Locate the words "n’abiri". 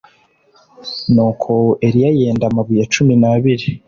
3.21-3.65